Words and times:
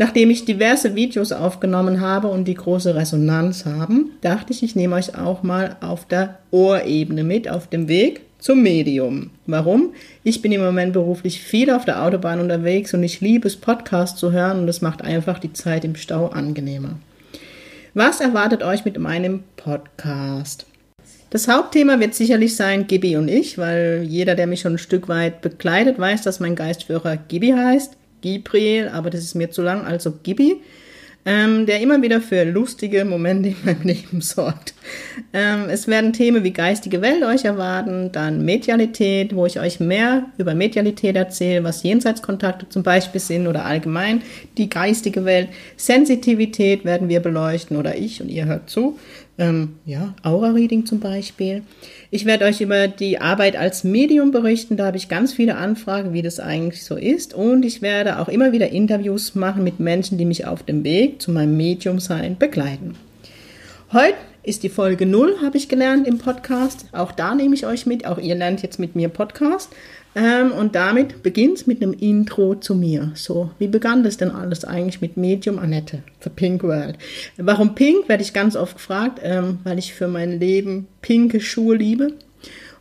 Nachdem 0.00 0.30
ich 0.30 0.44
diverse 0.44 0.94
Videos 0.94 1.32
aufgenommen 1.32 2.00
habe 2.00 2.28
und 2.28 2.46
die 2.46 2.54
große 2.54 2.94
Resonanz 2.94 3.66
haben, 3.66 4.12
dachte 4.20 4.52
ich, 4.52 4.62
ich 4.62 4.76
nehme 4.76 4.94
euch 4.94 5.18
auch 5.18 5.42
mal 5.42 5.76
auf 5.80 6.06
der 6.06 6.38
Ohrebene 6.52 7.24
mit 7.24 7.50
auf 7.50 7.66
dem 7.66 7.88
Weg 7.88 8.20
zum 8.38 8.62
Medium. 8.62 9.30
Warum? 9.46 9.92
Ich 10.22 10.40
bin 10.40 10.52
im 10.52 10.62
Moment 10.62 10.92
beruflich 10.92 11.40
viel 11.42 11.70
auf 11.70 11.84
der 11.84 12.04
Autobahn 12.04 12.38
unterwegs 12.38 12.94
und 12.94 13.02
ich 13.02 13.20
liebe 13.20 13.48
es, 13.48 13.56
Podcasts 13.56 14.20
zu 14.20 14.30
hören 14.30 14.60
und 14.60 14.66
das 14.68 14.82
macht 14.82 15.02
einfach 15.02 15.40
die 15.40 15.52
Zeit 15.52 15.84
im 15.84 15.96
Stau 15.96 16.28
angenehmer. 16.28 17.00
Was 17.94 18.20
erwartet 18.20 18.62
euch 18.62 18.84
mit 18.84 18.98
meinem 18.98 19.42
Podcast? 19.56 20.64
Das 21.30 21.48
Hauptthema 21.48 21.98
wird 21.98 22.14
sicherlich 22.14 22.54
sein 22.54 22.86
Gibi 22.86 23.16
und 23.16 23.26
ich, 23.26 23.58
weil 23.58 24.04
jeder, 24.08 24.36
der 24.36 24.46
mich 24.46 24.60
schon 24.60 24.74
ein 24.74 24.78
Stück 24.78 25.08
weit 25.08 25.40
begleitet, 25.40 25.98
weiß, 25.98 26.22
dass 26.22 26.38
mein 26.38 26.54
Geistführer 26.54 27.16
Gibi 27.16 27.48
heißt. 27.48 27.96
Gibriel, 28.20 28.88
aber 28.88 29.10
das 29.10 29.22
ist 29.22 29.34
mir 29.34 29.50
zu 29.50 29.62
lang, 29.62 29.84
also 29.84 30.12
Gibi, 30.22 30.62
ähm, 31.24 31.66
der 31.66 31.80
immer 31.80 32.00
wieder 32.00 32.20
für 32.20 32.44
lustige 32.44 33.04
Momente 33.04 33.50
in 33.50 33.56
meinem 33.64 33.82
Leben 33.84 34.20
sorgt. 34.20 34.72
Ähm, 35.32 35.66
es 35.68 35.86
werden 35.86 36.12
Themen 36.12 36.42
wie 36.42 36.52
geistige 36.52 37.02
Welt 37.02 37.22
euch 37.22 37.44
erwarten, 37.44 38.10
dann 38.12 38.44
Medialität, 38.44 39.34
wo 39.34 39.44
ich 39.44 39.60
euch 39.60 39.78
mehr 39.78 40.26
über 40.38 40.54
Medialität 40.54 41.16
erzähle, 41.16 41.64
was 41.64 41.82
Jenseitskontakte 41.82 42.68
zum 42.68 42.82
Beispiel 42.82 43.20
sind 43.20 43.46
oder 43.46 43.64
allgemein 43.64 44.22
die 44.56 44.70
geistige 44.70 45.24
Welt. 45.24 45.48
Sensitivität 45.76 46.84
werden 46.84 47.08
wir 47.08 47.20
beleuchten 47.20 47.76
oder 47.76 47.96
ich 47.96 48.22
und 48.22 48.30
ihr 48.30 48.46
hört 48.46 48.70
zu. 48.70 48.98
Ähm, 49.38 49.76
ja, 49.86 50.14
Aura-Reading 50.24 50.84
zum 50.84 50.98
Beispiel. 50.98 51.62
Ich 52.10 52.24
werde 52.24 52.44
euch 52.44 52.60
über 52.60 52.88
die 52.88 53.20
Arbeit 53.20 53.54
als 53.56 53.84
Medium 53.84 54.32
berichten. 54.32 54.76
Da 54.76 54.86
habe 54.86 54.96
ich 54.96 55.08
ganz 55.08 55.32
viele 55.32 55.56
Anfragen, 55.56 56.12
wie 56.12 56.22
das 56.22 56.40
eigentlich 56.40 56.84
so 56.84 56.96
ist. 56.96 57.34
Und 57.34 57.64
ich 57.64 57.80
werde 57.80 58.18
auch 58.18 58.28
immer 58.28 58.50
wieder 58.50 58.70
Interviews 58.70 59.36
machen 59.36 59.62
mit 59.62 59.78
Menschen, 59.78 60.18
die 60.18 60.24
mich 60.24 60.44
auf 60.46 60.64
dem 60.64 60.82
Weg 60.82 61.22
zu 61.22 61.30
meinem 61.30 61.56
Medium-Sein 61.56 62.36
begleiten. 62.36 62.96
Heute 63.92 64.16
ist 64.42 64.64
die 64.64 64.68
Folge 64.70 65.06
0, 65.06 65.36
habe 65.40 65.56
ich 65.56 65.68
gelernt 65.68 66.06
im 66.08 66.18
Podcast. 66.18 66.86
Auch 66.92 67.12
da 67.12 67.34
nehme 67.34 67.54
ich 67.54 67.64
euch 67.64 67.86
mit. 67.86 68.06
Auch 68.06 68.18
ihr 68.18 68.34
lernt 68.34 68.62
jetzt 68.62 68.80
mit 68.80 68.96
mir 68.96 69.08
Podcast. 69.08 69.70
Ähm, 70.14 70.52
und 70.52 70.74
damit 70.74 71.22
beginnt 71.22 71.58
es 71.58 71.66
mit 71.66 71.82
einem 71.82 71.92
Intro 71.92 72.54
zu 72.54 72.74
mir. 72.74 73.12
So, 73.14 73.50
wie 73.58 73.68
begann 73.68 74.02
das 74.02 74.16
denn 74.16 74.30
alles 74.30 74.64
eigentlich 74.64 75.00
mit 75.00 75.16
Medium 75.16 75.58
Annette 75.58 76.02
für 76.18 76.30
Pink 76.30 76.62
World? 76.62 76.96
Warum 77.36 77.74
Pink, 77.74 78.08
werde 78.08 78.22
ich 78.22 78.32
ganz 78.32 78.56
oft 78.56 78.76
gefragt, 78.76 79.20
ähm, 79.22 79.58
weil 79.64 79.78
ich 79.78 79.94
für 79.94 80.08
mein 80.08 80.40
Leben 80.40 80.88
pinke 81.02 81.40
Schuhe 81.40 81.76
liebe 81.76 82.14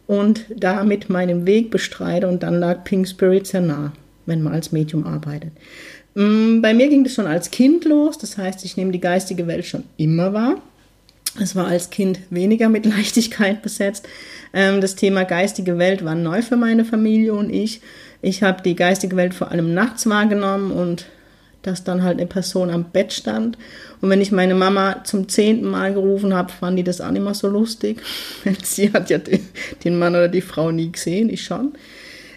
und 0.08 0.45
damit 0.55 1.09
meinen 1.09 1.45
Weg 1.45 1.70
bestreite 1.70 2.28
und 2.28 2.44
dann 2.44 2.59
lag 2.59 2.83
Pink 2.83 3.08
Spirit 3.08 3.45
sehr 3.45 3.61
nah, 3.61 3.94
wenn 4.25 4.42
man 4.42 4.53
als 4.53 4.72
Medium 4.72 5.05
arbeitet. 5.05 5.52
Ähm, 6.16 6.61
bei 6.61 6.73
mir 6.73 6.88
ging 6.88 7.03
das 7.03 7.14
schon 7.14 7.28
als 7.28 7.52
Kind 7.52 7.86
los, 7.86 8.17
das 8.17 8.38
heißt, 8.38 8.66
ich 8.66 8.78
nehme 8.78 8.92
die 8.92 9.02
geistige 9.02 9.48
Welt 9.48 9.66
schon 9.66 9.83
immer 9.98 10.33
wahr. 10.33 10.61
Es 11.39 11.55
war 11.55 11.67
als 11.67 11.89
Kind 11.89 12.20
weniger 12.30 12.70
mit 12.70 12.86
Leichtigkeit 12.98 13.61
besetzt. 13.61 14.08
Ähm, 14.53 14.81
das 14.81 14.95
Thema 14.95 15.23
geistige 15.23 15.77
Welt 15.77 16.03
war 16.03 16.15
neu 16.15 16.42
für 16.42 16.58
meine 16.58 16.86
Familie 16.86 17.33
und 17.33 17.49
ich. 17.49 17.81
Ich 18.21 18.43
habe 18.43 18.64
die 18.64 18.75
geistige 18.75 19.15
Welt 19.15 19.33
vor 19.33 19.52
allem 19.52 19.73
nachts 19.73 20.08
wahrgenommen 20.08 20.71
und 20.71 21.05
dass 21.61 21.83
dann 21.83 22.03
halt 22.03 22.17
eine 22.17 22.27
Person 22.27 22.70
am 22.70 22.86
Bett 22.86 23.11
stand. 23.11 23.58
Und 23.99 24.09
wenn 24.09 24.21
ich 24.21 24.31
meine 24.31 24.55
Mama 24.55 25.03
zum 25.03 25.27
zehnten 25.27 25.70
Mal 25.70 25.93
gerufen 25.93 26.33
habe, 26.33 26.52
fand 26.52 26.80
die 26.80 26.83
das 26.83 27.02
auch 27.02 27.11
nicht 27.11 27.23
mehr 27.23 27.33
so 27.33 27.48
lustig. 27.48 28.02
Sie 28.64 28.92
hat 28.93 29.09
ja 29.09 29.19
den 29.83 29.99
Mann 29.99 30.15
oder 30.15 30.30
die 30.30 30.42
Frau 30.42 30.71
nie 30.71 30.92
gesehen, 30.92 31.30
ich 31.30 31.43
schon. 31.43 31.73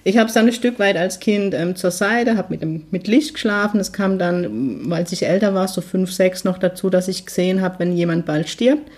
Ich 0.02 0.16
habe 0.16 0.28
es 0.28 0.34
dann 0.34 0.46
ein 0.46 0.52
Stück 0.52 0.78
weit 0.78 0.96
als 0.96 1.20
Kind 1.20 1.54
ähm, 1.54 1.76
zur 1.76 1.90
Seite, 1.90 2.36
habe 2.36 2.56
mit, 2.56 2.92
mit 2.92 3.06
Licht 3.06 3.34
geschlafen. 3.34 3.78
Es 3.80 3.92
kam 3.92 4.18
dann, 4.18 4.90
weil 4.90 5.04
ich 5.10 5.26
älter 5.26 5.54
war, 5.54 5.68
so 5.68 5.80
fünf, 5.80 6.12
sechs 6.12 6.44
noch 6.44 6.58
dazu, 6.58 6.88
dass 6.88 7.08
ich 7.08 7.26
gesehen 7.26 7.60
habe, 7.60 7.80
wenn 7.80 7.96
jemand 7.96 8.24
bald 8.24 8.48
stirbt. 8.48 8.90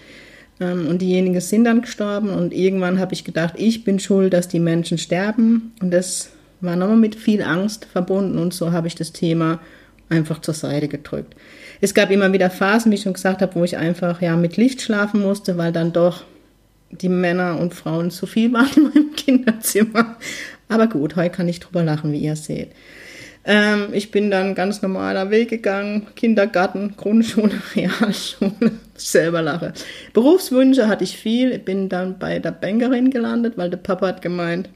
Ähm, 0.61 0.87
und 0.87 1.03
diejenigen 1.03 1.41
sind 1.41 1.65
dann 1.65 1.83
gestorben. 1.83 2.31
Und 2.31 2.55
irgendwann 2.55 3.01
habe 3.01 3.15
ich 3.15 3.25
gedacht, 3.25 3.55
ich 3.57 3.83
bin 3.83 3.99
schuld, 3.99 4.33
dass 4.33 4.47
die 4.47 4.61
Menschen 4.61 4.97
sterben. 4.97 5.73
Und 5.81 5.91
das 5.93 6.31
war 6.61 6.77
nochmal 6.77 6.97
mit 6.97 7.17
viel 7.17 7.43
Angst 7.43 7.85
verbunden. 7.85 8.39
Und 8.39 8.55
so 8.55 8.71
habe 8.71 8.87
ich 8.87 8.95
das 8.95 9.13
Thema 9.13 9.59
einfach 10.09 10.41
zur 10.41 10.55
Seite 10.55 10.87
gedrückt. 10.87 11.35
Es 11.81 11.95
gab 11.95 12.13
immer 12.13 12.33
wieder 12.33 12.49
Phasen, 12.49 12.93
wie 12.93 12.97
ich 12.97 13.03
schon 13.03 13.15
gesagt 13.15 13.43
habe, 13.43 13.57
wo 13.57 13.65
ich 13.65 13.77
einfach 13.77 14.23
ja 14.23 14.37
mit 14.37 14.57
Licht 14.57 14.83
schlafen 14.83 15.21
musste, 15.21 15.59
weil 15.59 15.73
dann 15.73 15.93
doch 15.93 16.23
die 16.93 17.09
Männer 17.09 17.59
und 17.59 17.75
Frauen 17.75 18.11
zu 18.11 18.27
viel 18.27 18.53
waren 18.53 18.69
in 18.77 18.83
meinem 18.85 19.13
Kinderzimmer. 19.17 20.17
Aber 20.73 20.87
gut, 20.87 21.17
heute 21.17 21.29
kann 21.29 21.49
ich 21.49 21.61
drüber 21.61 21.83
lachen, 21.85 22.13
wie 22.13 22.19
ihr 22.19 22.35
seht. 22.35 22.71
Ähm, 23.45 23.89
ich 23.93 24.11
bin 24.11 24.31
dann 24.31 24.55
ganz 24.55 24.81
normaler 24.81 25.31
Weg 25.31 25.51
gegangen, 25.51 26.07
Kindergarten, 26.17 26.95
Grundschule, 26.97 27.61
Realschule, 27.77 28.73
selber 28.95 29.43
lache. 29.43 29.75
Berufswünsche 30.15 30.89
hatte 30.89 31.05
ich 31.05 31.19
viel, 31.19 31.53
ich 31.53 31.63
bin 31.63 31.91
dann 31.91 32.19
bei 32.19 32.39
der 32.39 32.53
Bankerin 32.53 33.11
gelandet, 33.11 33.59
weil 33.59 33.69
der 33.69 33.77
Papa 33.77 34.07
hat 34.07 34.23
gemeint, 34.23 34.71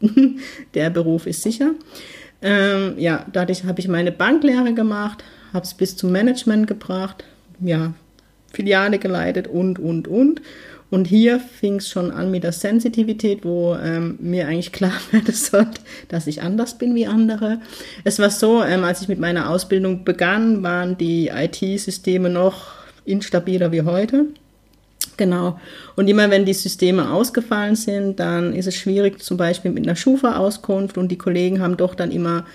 der 0.74 0.90
Beruf 0.90 1.26
ist 1.26 1.42
sicher. 1.42 1.72
Ähm, 2.42 2.94
ja, 2.96 3.26
dadurch 3.32 3.64
habe 3.64 3.80
ich 3.80 3.88
meine 3.88 4.12
Banklehre 4.12 4.72
gemacht, 4.72 5.24
habe 5.52 5.64
es 5.64 5.74
bis 5.74 5.96
zum 5.96 6.12
Management 6.12 6.68
gebracht, 6.68 7.24
ja, 7.58 7.92
Filiale 8.52 9.00
geleitet 9.00 9.48
und, 9.48 9.80
und, 9.80 10.06
und. 10.06 10.42
Und 10.90 11.06
hier 11.06 11.38
fing 11.38 11.76
es 11.76 11.88
schon 11.88 12.10
an 12.10 12.30
mit 12.30 12.42
der 12.42 12.52
Sensitivität, 12.52 13.44
wo 13.44 13.76
ähm, 13.76 14.18
mir 14.20 14.48
eigentlich 14.48 14.72
klar 14.72 14.92
werden 15.12 15.34
sollte, 15.34 15.80
dass 16.08 16.26
ich 16.26 16.42
anders 16.42 16.78
bin 16.78 16.94
wie 16.94 17.06
andere. 17.06 17.60
Es 18.04 18.18
war 18.18 18.30
so, 18.30 18.62
ähm, 18.62 18.84
als 18.84 19.02
ich 19.02 19.08
mit 19.08 19.20
meiner 19.20 19.50
Ausbildung 19.50 20.04
begann, 20.04 20.62
waren 20.62 20.98
die 20.98 21.28
IT-Systeme 21.28 22.28
noch 22.28 22.72
instabiler 23.04 23.72
wie 23.72 23.82
heute. 23.82 24.26
Genau. 25.16 25.60
Und 25.96 26.08
immer 26.08 26.30
wenn 26.30 26.44
die 26.44 26.54
Systeme 26.54 27.10
ausgefallen 27.12 27.76
sind, 27.76 28.20
dann 28.20 28.52
ist 28.54 28.66
es 28.66 28.74
schwierig, 28.74 29.22
zum 29.22 29.36
Beispiel 29.36 29.70
mit 29.70 29.86
einer 29.86 29.96
Schufa-Auskunft. 29.96 30.98
Und 30.98 31.08
die 31.08 31.18
Kollegen 31.18 31.60
haben 31.60 31.76
doch 31.76 31.94
dann 31.94 32.10
immer 32.10 32.46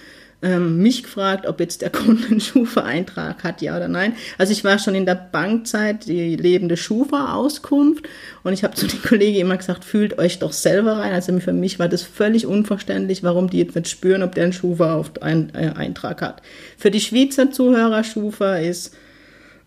ähm, 0.45 0.78
mich 0.78 1.01
gefragt, 1.01 1.47
ob 1.47 1.59
jetzt 1.59 1.81
der 1.81 1.89
Kunde 1.91 2.28
einen 2.28 2.39
Schufa-Eintrag 2.39 3.44
hat, 3.44 3.61
ja 3.61 3.75
oder 3.75 3.88
nein. 3.88 4.13
Also 4.38 4.53
ich 4.53 4.63
war 4.63 4.78
schon 4.78 4.94
in 4.94 5.07
der 5.07 5.16
Bankzeit 5.16 6.06
die 6.06 6.35
lebende 6.35 6.78
Schufa-Auskunft 6.78 8.07
und 8.44 8.53
ich 8.53 8.63
habe 8.63 8.75
zu 8.75 8.85
den 8.85 9.01
Kollegen 9.01 9.39
immer 9.39 9.57
gesagt, 9.57 9.84
fühlt 9.84 10.19
euch 10.19 10.39
doch 10.39 10.53
selber 10.53 10.97
rein. 10.97 11.13
Also 11.13 11.38
für 11.39 11.53
mich 11.53 11.79
war 11.79 11.89
das 11.89 12.03
völlig 12.03 12.45
unverständlich, 12.45 13.23
warum 13.23 13.50
die 13.50 13.57
jetzt 13.57 13.75
nicht 13.75 13.89
spüren, 13.89 14.22
ob 14.22 14.35
der 14.35 14.45
einen 14.45 14.53
Schufa-Eintrag 14.53 16.22
hat. 16.22 16.41
Für 16.78 16.91
die 16.91 17.01
Schweizer 17.01 17.51
Zuhörer, 17.51 18.03
Schufa 18.03 18.57
ist 18.57 18.95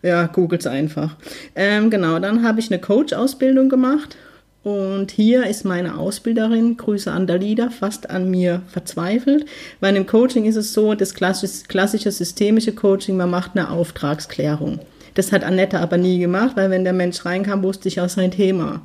ja, 0.01 0.27
googelt's 0.27 0.65
einfach. 0.65 1.17
Ähm, 1.55 1.89
genau, 1.89 2.19
dann 2.19 2.43
habe 2.43 2.61
ich 2.61 2.71
eine 2.71 2.79
Coach-Ausbildung 2.79 3.67
gemacht 3.67 4.15
und 4.63 5.11
hier 5.11 5.45
ist 5.45 5.63
meine 5.63 5.97
Ausbilderin, 5.97 6.75
Grüße 6.75 7.11
an 7.11 7.27
Dalida, 7.27 7.69
fast 7.69 8.09
an 8.09 8.29
mir 8.29 8.61
verzweifelt. 8.67 9.45
Weil 9.79 9.95
im 9.95 10.05
Coaching 10.05 10.45
ist 10.45 10.57
es 10.57 10.73
so, 10.73 10.95
das 10.95 11.13
klassische, 11.13 12.11
systemische 12.11 12.73
Coaching, 12.73 13.15
man 13.15 13.29
macht 13.29 13.51
eine 13.55 13.69
Auftragsklärung. 13.69 14.79
Das 15.15 15.31
hat 15.31 15.43
Annette 15.43 15.79
aber 15.79 15.97
nie 15.97 16.19
gemacht, 16.19 16.51
weil 16.55 16.69
wenn 16.69 16.83
der 16.83 16.93
Mensch 16.93 17.25
reinkam, 17.25 17.63
wusste 17.63 17.87
ich 17.87 18.01
auch 18.01 18.09
sein 18.09 18.31
Thema. 18.31 18.81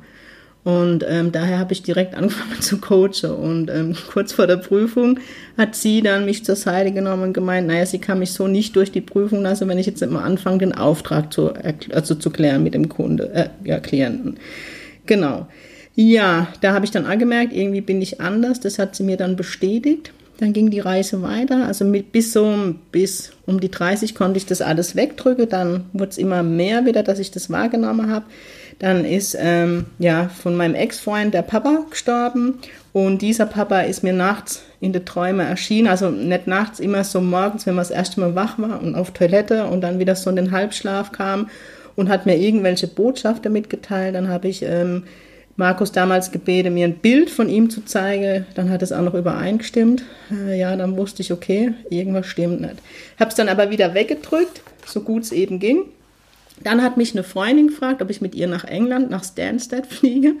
Und 0.63 1.05
ähm, 1.07 1.31
daher 1.31 1.59
habe 1.59 1.73
ich 1.73 1.83
direkt 1.83 2.15
angefangen 2.17 2.61
zu 2.61 2.79
coachen. 2.79 3.31
Und 3.31 3.69
ähm, 3.69 3.97
kurz 4.13 4.31
vor 4.31 4.47
der 4.47 4.57
Prüfung 4.57 5.19
hat 5.57 5.75
sie 5.75 6.01
dann 6.01 6.23
mich 6.23 6.45
zur 6.45 6.55
Seite 6.55 6.93
genommen 6.93 7.23
und 7.23 7.33
gemeint, 7.33 7.67
naja, 7.67 7.85
sie 7.85 7.99
kann 7.99 8.19
mich 8.19 8.31
so 8.31 8.47
nicht 8.47 8.77
durch 8.77 8.93
die 8.93 9.01
Prüfung 9.01 9.41
lassen, 9.41 9.67
wenn 9.67 9.77
ich 9.77 9.87
jetzt 9.87 10.01
immer 10.01 10.23
anfange, 10.23 10.59
den 10.59 10.73
Auftrag 10.73 11.33
zu, 11.33 11.53
also 11.91 12.15
zu 12.15 12.29
klären 12.29 12.63
mit 12.63 12.73
dem 12.73 12.87
Kunde, 12.87 13.31
äh, 13.33 13.49
ja, 13.65 13.79
Klienten. 13.79 14.37
Genau. 15.05 15.47
Ja, 15.95 16.47
da 16.61 16.73
habe 16.73 16.85
ich 16.85 16.91
dann 16.91 17.05
angemerkt, 17.05 17.53
irgendwie 17.53 17.81
bin 17.81 18.01
ich 18.01 18.19
anders. 18.19 18.59
Das 18.59 18.79
hat 18.79 18.95
sie 18.95 19.03
mir 19.03 19.17
dann 19.17 19.35
bestätigt. 19.35 20.11
Dann 20.37 20.51
ging 20.51 20.69
die 20.69 20.81
Reise 20.81 21.21
weiter. 21.21 21.65
Also 21.65 21.85
mit, 21.85 22.11
bis 22.11 22.33
so 22.33 22.75
bis 22.91 23.31
um 23.45 23.61
die 23.61 23.71
30 23.71 24.15
konnte 24.15 24.37
ich 24.37 24.45
das 24.45 24.61
alles 24.61 24.95
wegdrücken. 24.97 25.47
Dann 25.47 25.85
wurde 25.93 26.11
es 26.11 26.17
immer 26.17 26.43
mehr 26.43 26.85
wieder, 26.85 27.03
dass 27.03 27.19
ich 27.19 27.31
das 27.31 27.49
wahrgenommen 27.49 28.09
habe. 28.09 28.25
Dann 28.79 29.05
ist 29.05 29.37
ähm, 29.39 29.85
ja 29.99 30.27
von 30.27 30.57
meinem 30.57 30.75
Ex-Freund 30.75 31.33
der 31.33 31.43
Papa 31.43 31.85
gestorben 31.89 32.55
und 32.91 33.21
dieser 33.21 33.45
Papa 33.45 33.81
ist 33.81 34.03
mir 34.03 34.11
nachts 34.11 34.63
in 34.81 34.91
die 34.91 35.03
Träume 35.03 35.43
erschienen, 35.43 35.87
also 35.87 36.09
nicht 36.09 36.47
nachts, 36.47 36.79
immer 36.79 37.03
so 37.03 37.21
morgens, 37.21 37.65
wenn 37.65 37.75
man 37.75 37.83
das 37.83 37.91
erste 37.91 38.19
Mal 38.19 38.35
wach 38.35 38.59
war 38.59 38.81
und 38.81 38.95
auf 38.95 39.11
Toilette 39.11 39.65
und 39.65 39.81
dann 39.81 39.99
wieder 39.99 40.15
so 40.15 40.29
in 40.29 40.35
den 40.35 40.51
Halbschlaf 40.51 41.13
kam 41.13 41.49
und 41.95 42.09
hat 42.09 42.25
mir 42.25 42.37
irgendwelche 42.37 42.87
Botschaften 42.87 43.51
mitgeteilt. 43.51 44.15
Dann 44.15 44.27
habe 44.27 44.47
ich 44.47 44.61
ähm, 44.63 45.03
Markus 45.57 45.91
damals 45.91 46.31
gebeten, 46.31 46.73
mir 46.73 46.85
ein 46.85 46.97
Bild 46.97 47.29
von 47.29 47.47
ihm 47.47 47.69
zu 47.69 47.85
zeigen. 47.85 48.45
Dann 48.55 48.69
hat 48.69 48.81
es 48.81 48.91
auch 48.91 49.03
noch 49.03 49.13
übereingestimmt. 49.13 50.03
Äh, 50.31 50.59
ja, 50.59 50.75
dann 50.75 50.97
wusste 50.97 51.21
ich, 51.21 51.31
okay, 51.31 51.73
irgendwas 51.89 52.27
stimmt 52.27 52.61
nicht. 52.61 52.75
Habe 53.19 53.29
es 53.29 53.35
dann 53.35 53.49
aber 53.49 53.69
wieder 53.69 53.93
weggedrückt, 53.93 54.61
so 54.85 55.01
gut 55.01 55.23
es 55.23 55.31
eben 55.31 55.59
ging. 55.59 55.83
Dann 56.61 56.81
hat 56.81 56.97
mich 56.97 57.13
eine 57.13 57.23
Freundin 57.23 57.67
gefragt, 57.67 58.01
ob 58.01 58.09
ich 58.09 58.21
mit 58.21 58.33
ihr 58.35 58.47
nach 58.47 58.63
England, 58.63 59.09
nach 59.09 59.23
Stansted 59.23 59.85
fliege. 59.87 60.35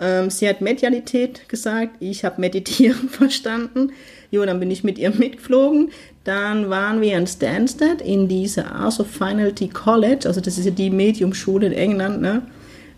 Ähm, 0.00 0.30
sie 0.30 0.48
hat 0.48 0.60
Medialität 0.60 1.48
gesagt, 1.48 1.96
ich 2.00 2.24
habe 2.24 2.40
Meditieren 2.40 3.08
verstanden. 3.10 3.92
Jo, 4.30 4.44
dann 4.44 4.60
bin 4.60 4.70
ich 4.70 4.84
mit 4.84 4.98
ihr 4.98 5.10
mitgeflogen. 5.10 5.90
Dann 6.24 6.68
waren 6.68 7.00
wir 7.00 7.16
in 7.16 7.26
Stansted 7.26 8.02
in 8.02 8.28
dieser 8.28 8.72
Arts 8.72 9.00
of 9.00 9.08
Finality 9.08 9.68
College, 9.68 10.26
also 10.26 10.40
das 10.40 10.58
ist 10.58 10.66
ja 10.66 10.70
die 10.70 10.90
Mediumschule 10.90 11.66
in 11.66 11.72
England. 11.72 12.20
Ne? 12.20 12.42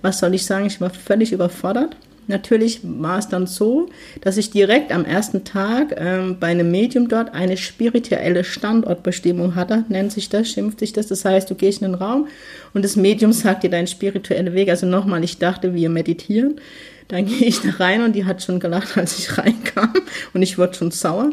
Was 0.03 0.19
soll 0.19 0.35
ich 0.35 0.45
sagen, 0.45 0.67
ich 0.67 0.81
war 0.81 0.91
völlig 0.91 1.33
überfordert. 1.33 1.97
Natürlich 2.29 2.81
war 2.83 3.19
es 3.19 3.29
dann 3.29 3.47
so, 3.47 3.89
dass 4.21 4.37
ich 4.37 4.51
direkt 4.51 4.93
am 4.93 5.05
ersten 5.05 5.45
Tag 5.45 5.95
ähm, 5.99 6.37
bei 6.39 6.49
einem 6.49 6.71
Medium 6.71 7.09
dort 7.09 7.35
eine 7.35 7.57
spirituelle 7.57 8.45
Standortbestimmung 8.45 9.57
hatte, 9.57 9.85
nennt 9.89 10.13
sich 10.13 10.29
das, 10.29 10.49
schimpft 10.49 10.79
sich 10.79 10.93
das. 10.93 11.09
Das 11.09 11.25
heißt, 11.25 11.51
du 11.51 11.57
gehst 11.57 11.83
in 11.83 11.93
den 11.93 11.95
Raum 11.97 12.29
und 12.75 12.85
das 12.85 12.95
Medium 12.95 13.33
sagt 13.33 13.65
dir 13.65 13.71
deinen 13.71 13.89
spirituellen 13.89 14.55
Weg. 14.55 14.69
Also 14.69 14.87
nochmal, 14.87 15.25
ich 15.25 15.39
dachte, 15.39 15.75
wir 15.75 15.91
meditieren. 15.91 16.61
Dann 17.09 17.27
gehe 17.27 17.47
ich 17.47 17.61
da 17.61 17.71
rein 17.79 18.03
und 18.03 18.15
die 18.15 18.25
hat 18.25 18.43
schon 18.43 18.61
gelacht, 18.61 18.97
als 18.97 19.19
ich 19.19 19.39
reinkam 19.39 19.93
und 20.33 20.43
ich 20.43 20.59
wurde 20.59 20.75
schon 20.75 20.91
sauer. 20.91 21.31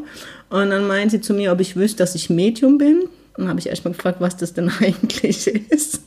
Und 0.49 0.69
dann 0.69 0.87
meint 0.87 1.11
sie 1.11 1.21
zu 1.21 1.33
mir, 1.33 1.51
ob 1.51 1.59
ich 1.59 1.75
wüsste, 1.75 1.97
dass 1.97 2.15
ich 2.15 2.29
Medium 2.29 2.77
bin. 2.77 3.03
Dann 3.37 3.47
habe 3.47 3.59
ich 3.59 3.67
erstmal 3.67 3.93
gefragt, 3.93 4.19
was 4.19 4.37
das 4.37 4.53
denn 4.53 4.69
eigentlich 4.79 5.47
ist. 5.47 6.01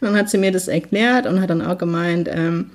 Dann 0.00 0.16
hat 0.16 0.30
sie 0.30 0.38
mir 0.38 0.52
das 0.52 0.68
erklärt 0.68 1.26
und 1.26 1.40
hat 1.40 1.50
dann 1.50 1.62
auch 1.62 1.78
gemeint, 1.78 2.28
ähm, 2.32 2.70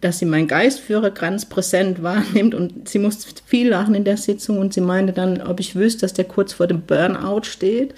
dass 0.00 0.18
sie 0.18 0.26
meinen 0.26 0.46
Geistführer 0.46 1.10
ganz 1.10 1.44
präsent 1.44 2.02
wahrnimmt 2.02 2.54
und 2.54 2.88
sie 2.88 2.98
musste 2.98 3.28
viel 3.46 3.68
lachen 3.68 3.94
in 3.94 4.04
der 4.04 4.16
Sitzung 4.16 4.58
und 4.58 4.72
sie 4.72 4.80
meinte 4.80 5.12
dann, 5.12 5.42
ob 5.42 5.58
ich 5.60 5.74
wüsste, 5.74 6.02
dass 6.02 6.14
der 6.14 6.24
kurz 6.24 6.52
vor 6.52 6.66
dem 6.66 6.82
Burnout 6.82 7.42
steht. 7.44 7.94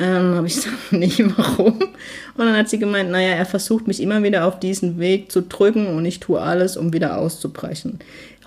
Ähm, 0.00 0.34
habe 0.34 0.46
ich 0.46 0.54
gesagt, 0.56 0.92
nicht 0.92 1.22
warum. 1.36 1.74
Und 1.74 2.46
dann 2.46 2.56
hat 2.56 2.70
sie 2.70 2.78
gemeint, 2.78 3.10
naja, 3.10 3.34
er 3.34 3.46
versucht 3.46 3.86
mich 3.86 4.02
immer 4.02 4.22
wieder 4.22 4.46
auf 4.46 4.58
diesen 4.58 4.98
Weg 4.98 5.30
zu 5.30 5.42
drücken 5.42 5.86
und 5.88 6.06
ich 6.06 6.20
tue 6.20 6.40
alles, 6.40 6.76
um 6.76 6.92
wieder 6.92 7.18
auszubrechen. 7.18 7.98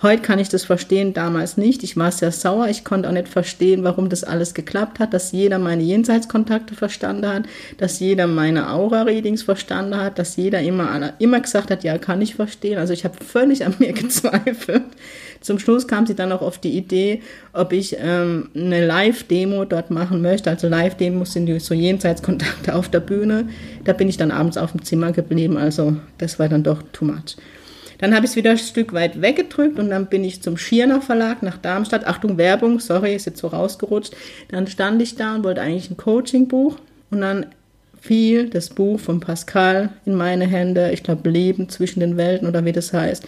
Heute 0.04 0.20
kann 0.20 0.38
ich 0.38 0.50
das 0.50 0.66
verstehen, 0.66 1.14
damals 1.14 1.56
nicht. 1.56 1.82
Ich 1.82 1.96
war 1.96 2.12
sehr 2.12 2.30
sauer. 2.30 2.68
Ich 2.68 2.84
konnte 2.84 3.08
auch 3.08 3.12
nicht 3.14 3.26
verstehen, 3.26 3.84
warum 3.84 4.10
das 4.10 4.22
alles 4.22 4.52
geklappt 4.52 4.98
hat, 4.98 5.14
dass 5.14 5.32
jeder 5.32 5.58
meine 5.58 5.82
Jenseitskontakte 5.82 6.74
verstanden 6.74 7.26
hat, 7.26 7.44
dass 7.78 8.00
jeder 8.00 8.26
meine 8.26 8.70
Aura-Readings 8.70 9.42
verstanden 9.42 9.96
hat, 9.96 10.18
dass 10.18 10.36
jeder 10.36 10.60
immer, 10.60 11.14
immer 11.20 11.40
gesagt 11.40 11.70
hat, 11.70 11.84
ja, 11.84 11.96
kann 11.96 12.20
ich 12.20 12.34
verstehen. 12.34 12.76
Also 12.76 12.92
ich 12.92 13.06
habe 13.06 13.14
völlig 13.24 13.64
an 13.64 13.76
mir 13.78 13.92
gezweifelt. 13.94 14.82
Zum 15.40 15.58
Schluss 15.58 15.88
kam 15.88 16.06
sie 16.06 16.14
dann 16.14 16.32
auch 16.32 16.42
auf 16.42 16.58
die 16.58 16.76
Idee, 16.76 17.22
ob 17.54 17.72
ich 17.72 17.96
ähm, 17.98 18.50
eine 18.54 18.84
Live-Demo 18.86 19.64
dort 19.64 19.90
machen 19.90 20.20
möchte. 20.20 20.50
Also 20.50 20.68
Live-Demos 20.68 21.32
sind 21.32 21.62
so 21.62 21.72
Jenseitskontakte 21.72 22.74
auf 22.74 22.90
der 22.90 23.00
Bühne. 23.00 23.48
Da 23.84 23.94
bin 23.94 24.10
ich 24.10 24.18
dann 24.18 24.32
abends 24.32 24.58
auf 24.58 24.72
dem 24.72 24.84
Zimmer 24.84 25.12
geblieben. 25.12 25.56
Also 25.56 25.96
das 26.18 26.38
war 26.38 26.50
dann 26.50 26.62
doch 26.62 26.82
too 26.92 27.06
much. 27.06 27.36
Dann 27.98 28.14
habe 28.14 28.26
ich 28.26 28.32
es 28.32 28.36
wieder 28.36 28.52
ein 28.52 28.58
Stück 28.58 28.92
weit 28.92 29.20
weggedrückt 29.20 29.78
und 29.78 29.90
dann 29.90 30.06
bin 30.06 30.24
ich 30.24 30.42
zum 30.42 30.56
Schirner 30.56 31.00
Verlag 31.00 31.42
nach 31.42 31.58
Darmstadt. 31.58 32.06
Achtung, 32.06 32.38
Werbung, 32.38 32.80
sorry, 32.80 33.14
ist 33.14 33.26
jetzt 33.26 33.38
so 33.38 33.48
rausgerutscht. 33.48 34.14
Dann 34.48 34.66
stand 34.66 35.00
ich 35.02 35.16
da 35.16 35.34
und 35.34 35.44
wollte 35.44 35.60
eigentlich 35.60 35.90
ein 35.90 35.96
Coaching-Buch 35.96 36.76
und 37.10 37.20
dann 37.20 37.46
fiel 38.00 38.50
das 38.50 38.68
Buch 38.68 39.00
von 39.00 39.20
Pascal 39.20 39.90
in 40.04 40.14
meine 40.14 40.46
Hände. 40.46 40.90
Ich 40.92 41.02
glaube, 41.02 41.30
Leben 41.30 41.68
zwischen 41.68 42.00
den 42.00 42.16
Welten 42.16 42.46
oder 42.46 42.64
wie 42.64 42.72
das 42.72 42.92
heißt. 42.92 43.24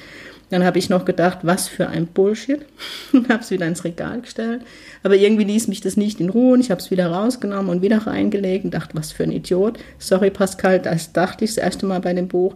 Dann 0.51 0.65
habe 0.65 0.79
ich 0.79 0.91
noch 0.91 1.05
gedacht, 1.05 1.39
was 1.43 1.67
für 1.67 1.89
ein 1.89 2.07
Bullshit. 2.07 2.61
und 3.13 3.29
habe 3.29 3.43
es 3.43 3.51
wieder 3.51 3.67
ins 3.67 3.85
Regal 3.85 4.21
gestellt. 4.21 4.63
Aber 5.03 5.17
irgendwie 5.17 5.45
ließ 5.45 5.69
mich 5.69 5.81
das 5.81 5.97
nicht 5.97 6.21
in 6.21 6.31
Ruhe. 6.31 6.59
Ich 6.59 6.71
habe 6.71 6.81
es 6.81 6.91
wieder 6.91 7.09
rausgenommen 7.09 7.71
und 7.71 7.83
wieder 7.83 8.07
reingelegt 8.07 8.65
und 8.65 8.75
dachte, 8.75 8.95
was 8.95 9.13
für 9.13 9.25
ein 9.25 9.33
Idiot. 9.33 9.79
Sorry, 9.99 10.31
Pascal, 10.31 10.79
das 10.79 11.13
dachte 11.13 11.45
ich 11.45 11.55
das 11.55 11.65
erste 11.65 11.87
Mal 11.87 12.01
bei 12.01 12.13
dem 12.13 12.29
Buch. 12.29 12.55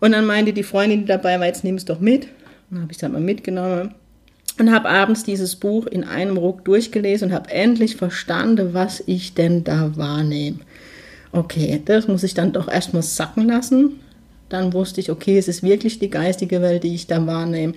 Und 0.00 0.12
dann 0.12 0.26
meinte 0.26 0.52
die 0.52 0.62
Freundin, 0.62 1.00
die 1.00 1.06
dabei 1.06 1.38
war, 1.38 1.46
jetzt 1.46 1.64
nimm 1.64 1.76
es 1.76 1.84
doch 1.84 2.00
mit. 2.00 2.28
Dann 2.70 2.82
habe 2.82 2.92
ich 2.92 2.98
es 2.98 3.02
halt 3.02 3.12
mal 3.12 3.20
mitgenommen 3.20 3.94
und 4.58 4.72
habe 4.72 4.88
abends 4.88 5.24
dieses 5.24 5.56
Buch 5.56 5.86
in 5.86 6.04
einem 6.04 6.36
Ruck 6.36 6.64
durchgelesen 6.64 7.28
und 7.28 7.34
habe 7.34 7.50
endlich 7.50 7.96
verstanden, 7.96 8.74
was 8.74 9.02
ich 9.06 9.34
denn 9.34 9.64
da 9.64 9.96
wahrnehme. 9.96 10.58
Okay, 11.32 11.80
das 11.84 12.08
muss 12.08 12.22
ich 12.22 12.34
dann 12.34 12.52
doch 12.52 12.68
erstmal 12.68 13.02
sacken 13.02 13.46
lassen. 13.46 14.00
Dann 14.48 14.72
wusste 14.72 15.00
ich, 15.00 15.10
okay, 15.10 15.38
es 15.38 15.48
ist 15.48 15.62
wirklich 15.62 15.98
die 15.98 16.10
geistige 16.10 16.62
Welt, 16.62 16.84
die 16.84 16.94
ich 16.94 17.06
da 17.06 17.24
wahrnehme. 17.26 17.74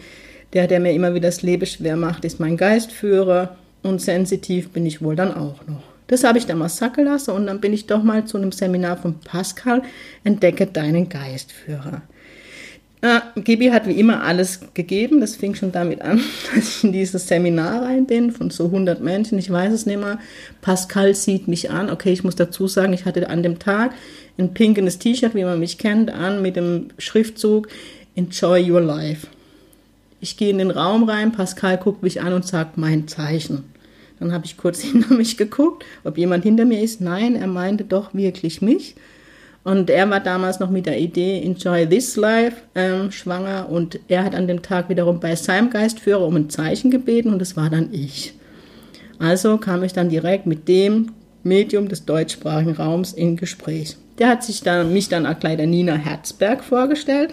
Der, 0.54 0.68
der 0.68 0.80
mir 0.80 0.94
immer 0.94 1.14
wieder 1.14 1.28
das 1.28 1.42
Leben 1.42 1.66
schwer 1.66 1.96
macht, 1.96 2.26
ist 2.26 2.40
mein 2.40 2.58
Geistführer 2.58 3.56
und 3.84 4.02
sensitiv 4.02 4.70
bin 4.70 4.86
ich 4.86 5.02
wohl 5.02 5.16
dann 5.16 5.34
auch 5.34 5.66
noch. 5.68 5.84
Das 6.08 6.26
habe 6.26 6.38
ich 6.38 6.46
dann 6.46 6.58
mal 6.58 6.70
sacken 6.70 7.06
lassen 7.06 7.32
und 7.32 7.48
dann 7.48 7.62
bin 7.62 7.72
ich 7.72 7.88
doch 7.88 8.04
mal 8.04 8.26
zu 8.26 8.38
einem 8.38 8.52
Seminar 8.52 8.98
von 8.98 9.20
Pascal, 9.20 9.82
Entdecke 10.26 10.68
deinen 10.68 11.08
Geistführer. 11.08 12.02
Äh, 13.02 13.20
Gibi 13.42 13.70
hat 13.70 13.88
wie 13.88 14.00
immer 14.00 14.24
alles 14.24 14.60
gegeben. 14.74 15.22
Das 15.22 15.36
fing 15.36 15.56
schon 15.56 15.72
damit 15.72 16.02
an, 16.02 16.22
dass 16.56 16.78
ich 16.78 16.84
in 16.84 16.92
dieses 16.92 17.28
Seminar 17.28 17.84
rein 17.84 18.06
bin 18.06 18.32
von 18.32 18.52
so 18.52 18.66
100 18.66 19.02
Menschen. 19.02 19.40
Ich 19.40 19.50
weiß 19.50 19.74
es 19.74 19.86
nicht 19.86 20.00
mehr. 20.00 20.20
Pascal 20.62 21.16
sieht 21.16 21.48
mich 21.48 21.72
an. 21.72 21.90
Okay, 21.90 22.14
ich 22.14 22.24
muss 22.24 22.36
dazu 22.36 22.68
sagen, 22.68 22.94
ich 22.94 23.06
hatte 23.06 23.30
an 23.30 23.44
dem 23.44 23.58
Tag 23.58 23.94
ein 24.38 24.54
pinkenes 24.54 25.00
T-Shirt, 25.00 25.34
wie 25.36 25.44
man 25.44 25.60
mich 25.60 25.78
kennt, 25.78 26.12
an 26.12 26.42
mit 26.42 26.56
dem 26.56 26.90
Schriftzug 27.00 27.68
Enjoy 28.16 28.70
Your 28.70 28.82
Life. 28.82 29.28
Ich 30.20 30.38
gehe 30.38 30.52
in 30.52 30.60
den 30.60 30.72
Raum 30.72 31.10
rein. 31.10 31.32
Pascal 31.32 31.78
guckt 31.78 32.04
mich 32.04 32.22
an 32.22 32.34
und 32.34 32.46
sagt 32.46 32.78
mein 32.78 33.08
Zeichen. 33.08 33.64
Dann 34.20 34.32
habe 34.32 34.46
ich 34.46 34.58
kurz 34.58 34.80
hinter 34.82 35.16
mich 35.16 35.38
geguckt, 35.38 35.84
ob 36.04 36.20
jemand 36.20 36.44
hinter 36.44 36.66
mir 36.66 36.82
ist. 36.82 37.02
Nein, 37.02 37.36
er 37.36 37.48
meinte 37.48 37.84
doch 37.84 38.14
wirklich 38.14 38.62
mich. 38.62 38.96
Und 39.64 39.90
er 39.90 40.10
war 40.10 40.20
damals 40.20 40.60
noch 40.60 40.72
mit 40.72 40.88
der 40.88 41.00
Idee 41.00 41.42
Enjoy 41.44 41.88
This 41.88 42.16
Life 42.16 42.58
ähm, 42.74 43.12
schwanger 43.12 43.70
und 43.70 44.00
er 44.08 44.24
hat 44.24 44.34
an 44.34 44.48
dem 44.48 44.64
Tag 44.64 44.90
wiederum 44.90 45.20
bei 45.20 45.36
seinem 45.36 45.70
Geistführer 45.70 46.26
um 46.26 46.36
ein 46.36 46.50
Zeichen 46.50 46.90
gebeten 46.90 47.32
und 47.32 47.40
das 47.40 47.56
war 47.56 47.70
dann 47.70 47.94
ich. 47.94 48.34
Also 49.20 49.58
kam 49.58 49.84
ich 49.84 49.94
dann 49.94 50.10
direkt 50.10 50.48
mit 50.48 50.68
dem 50.68 51.12
Medium 51.44 51.88
des 51.88 52.06
deutschsprachigen 52.06 52.74
Raums 52.74 53.14
in 53.14 53.38
Gespräch. 53.38 53.98
Der 54.18 54.30
hat 54.30 54.44
sich 54.44 54.62
dann, 54.62 54.94
mich 54.94 55.10
dann 55.10 55.28
auch 55.28 55.40
gleich 55.40 55.58
der 55.58 55.68
Nina 55.68 55.94
Herzberg 55.94 56.64
vorgestellt. 56.64 57.32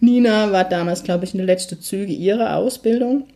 Nina 0.00 0.52
war 0.52 0.64
damals, 0.64 1.02
glaube 1.02 1.24
ich, 1.24 1.34
in 1.34 1.38
den 1.38 1.46
letzten 1.46 1.80
Züge 1.80 2.12
ihrer 2.12 2.56
Ausbildung. 2.56 3.26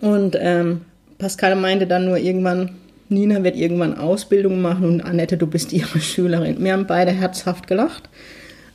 Und 0.00 0.36
ähm, 0.38 0.82
Pascal 1.18 1.56
meinte 1.56 1.86
dann 1.86 2.06
nur 2.06 2.18
irgendwann, 2.18 2.76
Nina 3.10 3.42
wird 3.42 3.56
irgendwann 3.56 3.98
Ausbildung 3.98 4.62
machen 4.62 4.84
und 4.84 5.00
Annette, 5.00 5.36
du 5.36 5.46
bist 5.46 5.72
ihre 5.72 6.00
Schülerin. 6.00 6.62
Wir 6.62 6.72
haben 6.72 6.86
beide 6.86 7.10
herzhaft 7.10 7.66
gelacht. 7.66 8.08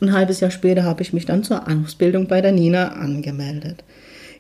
Ein 0.02 0.14
halbes 0.14 0.42
Jahr 0.42 0.52
später 0.52 0.84
habe 0.84 1.02
ich 1.02 1.14
mich 1.14 1.26
dann 1.26 1.44
zur 1.44 1.64
Ausbildung 1.68 2.28
bei 2.28 2.42
der 2.42 2.52
Nina 2.52 2.90
angemeldet. 2.90 3.84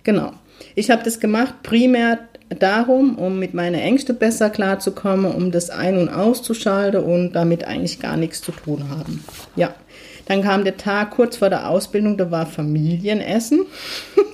Genau. 0.03 0.33
Ich 0.75 0.91
habe 0.91 1.03
das 1.03 1.19
gemacht 1.19 1.63
primär 1.63 2.19
darum, 2.49 3.17
um 3.17 3.39
mit 3.39 3.53
meinen 3.53 3.75
Ängsten 3.75 4.17
besser 4.17 4.49
klarzukommen, 4.49 5.31
um 5.31 5.51
das 5.51 5.69
ein- 5.69 5.97
und 5.97 6.09
auszuschalten 6.09 7.01
und 7.01 7.33
damit 7.33 7.63
eigentlich 7.63 7.99
gar 7.99 8.17
nichts 8.17 8.41
zu 8.41 8.51
tun 8.51 8.89
haben. 8.89 9.23
Ja. 9.55 9.73
Dann 10.27 10.41
kam 10.41 10.63
der 10.63 10.75
Tag 10.75 11.11
kurz 11.11 11.37
vor 11.37 11.51
der 11.51 11.69
Ausbildung, 11.69 12.17
da 12.17 12.31
war 12.31 12.47
Familienessen. 12.47 13.59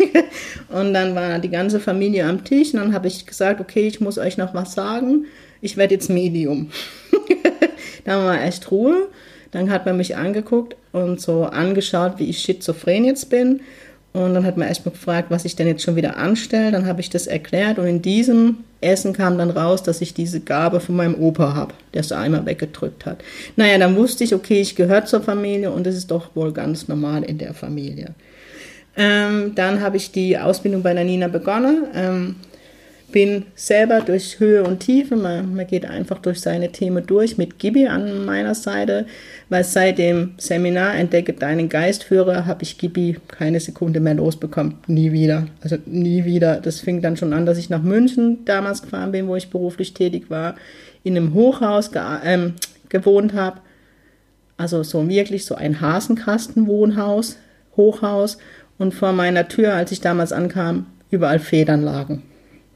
und 0.69 0.93
dann 0.93 1.15
war 1.15 1.39
die 1.39 1.49
ganze 1.49 1.81
Familie 1.81 2.25
am 2.25 2.45
Tisch 2.45 2.73
und 2.73 2.79
dann 2.79 2.93
habe 2.93 3.07
ich 3.07 3.25
gesagt, 3.25 3.59
okay, 3.59 3.87
ich 3.87 3.99
muss 3.99 4.17
euch 4.17 4.37
noch 4.37 4.53
was 4.53 4.73
sagen 4.73 5.25
ich 5.61 5.77
werde 5.77 5.93
jetzt 5.95 6.09
Medium. 6.09 6.71
dann 8.05 8.25
war 8.25 8.43
echt 8.43 8.69
Ruhe. 8.71 9.07
Dann 9.51 9.69
hat 9.69 9.85
man 9.85 9.97
mich 9.97 10.15
angeguckt 10.15 10.75
und 10.93 11.19
so 11.19 11.43
angeschaut, 11.43 12.13
wie 12.17 12.29
ich 12.29 12.39
schizophren 12.39 13.03
jetzt 13.03 13.29
bin. 13.29 13.61
Und 14.13 14.33
dann 14.33 14.45
hat 14.45 14.57
man 14.57 14.67
erstmal 14.67 14.93
gefragt, 14.93 15.27
was 15.29 15.45
ich 15.45 15.55
denn 15.55 15.67
jetzt 15.67 15.83
schon 15.83 15.95
wieder 15.95 16.17
anstelle. 16.17 16.71
Dann 16.71 16.85
habe 16.85 16.99
ich 16.99 17.09
das 17.09 17.27
erklärt 17.27 17.79
und 17.79 17.87
in 17.87 18.01
diesem 18.01 18.57
Essen 18.81 19.13
kam 19.13 19.37
dann 19.37 19.51
raus, 19.51 19.83
dass 19.83 20.01
ich 20.01 20.13
diese 20.13 20.41
Gabe 20.41 20.81
von 20.81 20.95
meinem 20.95 21.15
Opa 21.15 21.53
habe, 21.53 21.73
der 21.93 22.01
es 22.01 22.11
einmal 22.11 22.45
weggedrückt 22.45 23.05
hat. 23.05 23.23
Naja, 23.55 23.77
dann 23.77 23.95
wusste 23.95 24.23
ich, 24.23 24.35
okay, 24.35 24.59
ich 24.59 24.75
gehöre 24.75 25.05
zur 25.05 25.21
Familie 25.21 25.71
und 25.71 25.85
das 25.85 25.95
ist 25.95 26.11
doch 26.11 26.35
wohl 26.35 26.51
ganz 26.51 26.87
normal 26.87 27.23
in 27.23 27.37
der 27.37 27.53
Familie. 27.53 28.13
Ähm, 28.97 29.53
dann 29.55 29.79
habe 29.79 29.95
ich 29.95 30.11
die 30.11 30.37
Ausbildung 30.37 30.83
bei 30.83 30.93
der 30.93 31.05
Nina 31.05 31.29
begonnen. 31.29 31.85
Ähm, 31.93 32.35
bin 33.11 33.45
selber 33.55 34.01
durch 34.01 34.39
Höhe 34.39 34.63
und 34.63 34.79
Tiefe, 34.79 35.15
man, 35.15 35.55
man 35.55 35.67
geht 35.67 35.85
einfach 35.85 36.19
durch 36.19 36.41
seine 36.41 36.71
Themen 36.71 37.05
durch 37.05 37.37
mit 37.37 37.59
Gibi 37.59 37.87
an 37.87 38.25
meiner 38.25 38.55
Seite, 38.55 39.05
weil 39.49 39.63
seit 39.63 39.97
dem 39.97 40.31
Seminar 40.37 40.95
Entdecke 40.95 41.33
deinen 41.33 41.69
Geistführer 41.69 42.45
habe 42.45 42.63
ich 42.63 42.77
Gibi 42.77 43.17
keine 43.27 43.59
Sekunde 43.59 43.99
mehr 43.99 44.15
losbekommen. 44.15 44.75
Nie 44.87 45.11
wieder. 45.11 45.47
Also 45.61 45.77
nie 45.85 46.25
wieder. 46.25 46.61
Das 46.61 46.79
fing 46.79 47.01
dann 47.01 47.17
schon 47.17 47.33
an, 47.33 47.45
dass 47.45 47.57
ich 47.57 47.69
nach 47.69 47.83
München 47.83 48.45
damals 48.45 48.81
gefahren 48.81 49.11
bin, 49.11 49.27
wo 49.27 49.35
ich 49.35 49.49
beruflich 49.49 49.93
tätig 49.93 50.29
war, 50.29 50.55
in 51.03 51.17
einem 51.17 51.33
Hochhaus 51.33 51.91
ge 51.91 52.01
ähm, 52.23 52.53
gewohnt 52.89 53.33
habe. 53.33 53.61
Also 54.57 54.83
so 54.83 55.07
wirklich 55.09 55.45
so 55.45 55.55
ein 55.55 55.81
Hasenkastenwohnhaus, 55.81 57.37
Hochhaus. 57.75 58.37
Und 58.77 58.93
vor 58.93 59.13
meiner 59.13 59.47
Tür, 59.47 59.73
als 59.75 59.91
ich 59.91 60.01
damals 60.01 60.31
ankam, 60.31 60.87
überall 61.11 61.39
Federn 61.39 61.83
lagen. 61.83 62.23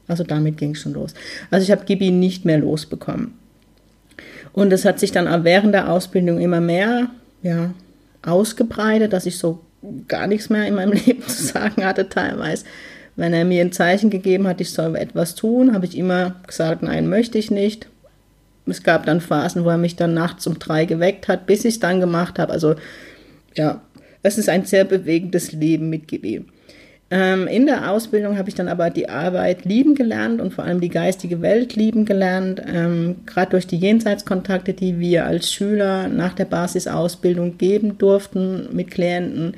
Also 0.08 0.24
damit 0.24 0.56
ging 0.56 0.72
es 0.72 0.80
schon 0.80 0.94
los. 0.94 1.14
Also 1.50 1.64
ich 1.64 1.70
habe 1.70 1.84
Gibi 1.84 2.10
nicht 2.10 2.44
mehr 2.44 2.58
losbekommen. 2.58 3.34
Und 4.52 4.72
es 4.72 4.84
hat 4.84 4.98
sich 4.98 5.12
dann 5.12 5.44
während 5.44 5.74
der 5.74 5.90
Ausbildung 5.90 6.40
immer 6.40 6.60
mehr 6.60 7.08
ja, 7.42 7.74
ausgebreitet, 8.22 9.12
dass 9.12 9.26
ich 9.26 9.38
so 9.38 9.60
gar 10.08 10.26
nichts 10.26 10.48
mehr 10.48 10.66
in 10.66 10.74
meinem 10.74 10.92
Leben 11.06 11.22
zu 11.26 11.44
sagen 11.44 11.84
hatte 11.84 12.08
teilweise. 12.08 12.64
Wenn 13.16 13.32
er 13.32 13.44
mir 13.44 13.62
ein 13.62 13.72
Zeichen 13.72 14.10
gegeben 14.10 14.46
hat, 14.46 14.60
ich 14.60 14.70
soll 14.72 14.94
etwas 14.96 15.34
tun, 15.34 15.72
habe 15.72 15.86
ich 15.86 15.96
immer 15.96 16.36
gesagt, 16.46 16.82
nein, 16.82 17.08
möchte 17.08 17.38
ich 17.38 17.50
nicht. 17.50 17.88
Es 18.66 18.82
gab 18.82 19.06
dann 19.06 19.20
Phasen, 19.20 19.64
wo 19.64 19.70
er 19.70 19.78
mich 19.78 19.96
dann 19.96 20.12
nachts 20.12 20.46
um 20.46 20.58
drei 20.58 20.86
geweckt 20.86 21.28
hat, 21.28 21.46
bis 21.46 21.64
ich 21.64 21.74
es 21.74 21.80
dann 21.80 22.00
gemacht 22.00 22.38
habe. 22.38 22.52
Also 22.52 22.74
ja, 23.54 23.80
es 24.22 24.38
ist 24.38 24.48
ein 24.48 24.64
sehr 24.64 24.84
bewegendes 24.84 25.52
Leben 25.52 25.88
mit 25.88 26.08
Gibi. 26.08 26.44
Ähm, 27.08 27.46
in 27.46 27.66
der 27.66 27.92
Ausbildung 27.92 28.36
habe 28.36 28.48
ich 28.48 28.56
dann 28.56 28.66
aber 28.66 28.90
die 28.90 29.08
Arbeit 29.08 29.64
lieben 29.64 29.94
gelernt 29.94 30.40
und 30.40 30.52
vor 30.52 30.64
allem 30.64 30.80
die 30.80 30.88
geistige 30.88 31.40
Welt 31.40 31.76
lieben 31.76 32.04
gelernt. 32.04 32.60
Ähm, 32.66 33.16
Gerade 33.26 33.52
durch 33.52 33.66
die 33.66 33.76
Jenseitskontakte, 33.76 34.72
die 34.72 34.98
wir 34.98 35.24
als 35.24 35.52
Schüler 35.52 36.08
nach 36.08 36.34
der 36.34 36.46
Basisausbildung 36.46 37.58
geben 37.58 37.96
durften 37.98 38.74
mit 38.74 38.90
Klienten, 38.90 39.54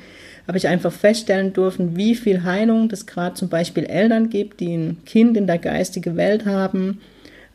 habe 0.47 0.59
ich 0.59 0.67
einfach 0.67 0.91
feststellen 0.91 1.53
dürfen, 1.53 1.95
wie 1.95 2.15
viel 2.15 2.43
Heilung 2.43 2.87
das 2.87 3.07
gerade 3.07 3.35
zum 3.35 3.49
Beispiel 3.49 3.85
Eltern 3.85 4.29
gibt, 4.29 4.59
die 4.59 4.75
ein 4.75 4.97
Kind 5.05 5.35
in 5.35 5.47
der 5.47 5.57
geistigen 5.57 6.17
Welt 6.17 6.45
haben, 6.45 7.01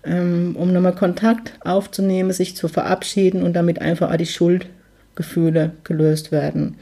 ähm, 0.05 0.57
um 0.59 0.73
nochmal 0.73 0.95
Kontakt 0.95 1.55
aufzunehmen, 1.61 2.33
sich 2.33 2.57
zu 2.57 2.67
verabschieden 2.67 3.45
und 3.45 3.55
damit 3.55 3.81
einfach 3.81 4.13
auch 4.13 4.17
die 4.17 4.27
Schuldgefühle 4.27 5.73
gelöst 5.85 6.33
werden. 6.33 6.77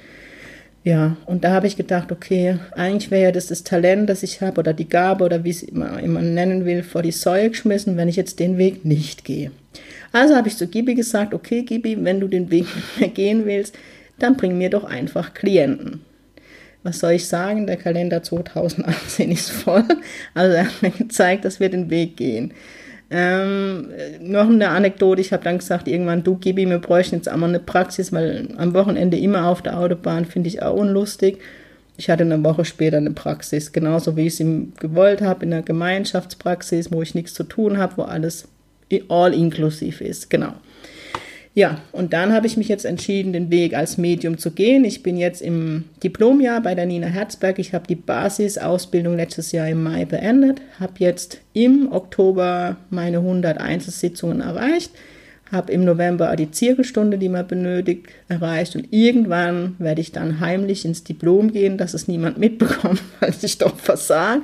Ja, 0.85 1.17
und 1.27 1.45
da 1.45 1.53
habe 1.53 1.69
ich 1.69 1.77
gedacht, 1.77 2.11
okay, 2.11 2.59
eigentlich 2.73 3.13
wäre 3.13 3.25
ja 3.25 3.33
das 3.33 3.47
das 3.47 3.63
Talent, 3.63 4.11
das 4.11 4.25
ich 4.25 4.41
habe, 4.41 4.59
oder 4.59 4.73
die 4.73 4.89
Gabe, 4.89 5.25
oder 5.25 5.45
wie 5.45 5.51
es 5.51 5.63
immer, 5.63 6.01
immer 6.01 6.23
nennen 6.23 6.65
will, 6.65 6.83
vor 6.83 7.03
die 7.03 7.13
Säule 7.13 7.51
geschmissen, 7.51 7.97
wenn 7.97 8.09
ich 8.09 8.17
jetzt 8.17 8.41
den 8.41 8.59
Weg 8.59 8.85
nicht 8.85 9.25
gehe. 9.25 9.53
Also 10.11 10.35
habe 10.35 10.49
ich 10.49 10.57
zu 10.57 10.67
Gibi 10.67 10.95
gesagt, 10.95 11.35
okay, 11.35 11.63
Gibi, 11.63 11.97
wenn 12.05 12.19
du 12.19 12.27
den 12.27 12.51
Weg 12.51 12.65
nicht 12.75 13.01
mehr 13.01 13.09
gehen 13.11 13.47
willst, 13.47 13.79
dann 14.19 14.37
bring 14.37 14.59
mir 14.59 14.71
doch 14.71 14.85
einfach 14.85 15.35
Klienten. 15.35 16.03
Was 16.83 16.99
soll 16.99 17.13
ich 17.13 17.29
sagen? 17.29 17.69
Der 17.69 17.77
Kalender 17.77 18.23
2018 18.23 19.31
ist 19.33 19.51
voll. 19.51 19.85
Also 20.35 20.57
er 20.57 20.67
hat 20.67 20.83
mir 20.83 20.91
gezeigt, 20.91 21.45
dass 21.45 21.61
wir 21.61 21.69
den 21.69 21.91
Weg 21.91 22.17
gehen. 22.17 22.53
Ähm, 23.15 23.89
noch 24.21 24.49
eine 24.49 24.71
Anekdote, 24.71 25.21
ich 25.21 25.35
habe 25.35 25.45
dann 25.45 25.59
gesagt, 25.59 25.87
irgendwann, 25.87 26.25
du 26.25 26.37
Gibi, 26.37 26.67
wir 26.67 26.79
bräuchten 26.79 27.17
jetzt 27.17 27.29
einmal 27.29 27.51
eine 27.51 27.61
Praxis, 27.61 28.11
weil 28.11 28.49
am 28.57 28.73
Wochenende 28.73 29.19
immer 29.19 29.49
auf 29.49 29.61
der 29.61 29.79
Autobahn 29.79 30.25
finde 30.25 30.49
ich 30.49 30.63
auch 30.63 30.75
unlustig. 30.75 31.39
Ich 31.99 32.09
hatte 32.09 32.23
eine 32.25 32.43
Woche 32.43 32.65
später 32.65 32.97
eine 32.97 33.11
Praxis, 33.11 33.73
genauso 33.73 34.17
wie 34.17 34.29
ich 34.29 34.41
ihm 34.41 34.73
gewollt 34.81 35.21
habe, 35.21 35.45
in 35.45 35.53
einer 35.53 35.63
Gemeinschaftspraxis, 35.63 36.91
wo 36.91 37.03
ich 37.03 37.15
nichts 37.15 37.35
zu 37.35 37.45
tun 37.45 37.77
habe, 37.77 37.99
wo 37.99 38.03
alles 38.03 38.49
all 39.11 39.35
inklusiv 39.35 40.01
ist, 40.01 40.31
genau. 40.31 40.55
Ja, 41.55 41.83
und 41.93 42.15
dann 42.15 42.33
habe 42.33 42.47
ich 42.47 42.57
mich 42.57 42.69
jetzt 42.69 42.87
entschieden, 42.87 43.35
den 43.35 43.51
Weg 43.51 43.75
als 43.75 43.99
Medium 43.99 44.39
zu 44.39 44.53
gehen. 44.53 44.87
Ich 44.87 45.03
bin 45.03 45.19
jetzt 45.19 45.43
im 45.43 45.85
Diplomjahr 46.03 46.63
bei 46.63 46.75
der 46.75 46.87
Nina 46.87 47.09
Herzberg. 47.09 47.59
Ich 47.59 47.75
habe 47.75 47.87
die 47.87 47.95
Basisausbildung 47.95 49.17
letztes 49.17 49.53
Jahr 49.53 49.69
im 49.69 49.83
Mai 49.83 50.07
beendet, 50.07 50.63
habe 50.81 50.95
jetzt 50.99 51.43
im 51.53 51.93
Oktober 51.93 52.77
meine 52.89 53.19
100 53.19 53.61
Einzelsitzungen 53.61 54.41
erreicht, 54.41 54.93
habe 55.51 55.73
im 55.73 55.85
November 55.85 56.35
die 56.37 56.51
Zirkelstunde, 56.51 57.19
die 57.19 57.29
man 57.29 57.47
benötigt, 57.47 58.07
erreicht 58.29 58.75
und 58.75 58.91
irgendwann 58.91 59.77
werde 59.79 60.01
ich 60.01 60.11
dann 60.11 60.41
heimlich 60.41 60.87
ins 60.87 61.05
Diplom 61.05 61.53
gehen, 61.53 61.77
dass 61.77 61.93
es 61.93 62.09
niemand 62.09 62.39
mitbekommt, 62.39 63.03
weil 63.21 63.35
ich 63.43 63.59
doch 63.59 63.77
versage. 63.77 64.41